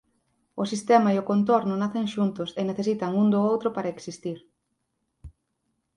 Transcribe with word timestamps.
O 0.61 0.63
sistema 0.71 1.09
e 1.15 1.17
o 1.21 1.27
contorno 1.31 1.73
nacen 1.81 2.05
xuntos 2.13 2.49
e 2.59 2.61
necesitan 2.63 3.11
un 3.21 3.27
do 3.33 3.39
outro 3.51 3.67
para 3.75 3.91
existir. 3.93 4.39